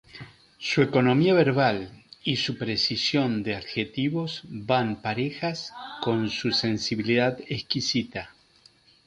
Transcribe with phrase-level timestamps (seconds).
[0.57, 1.91] Su economía verbal
[2.23, 8.31] y su precisión de adjetivos van parejas con su sensibilidad exquisita.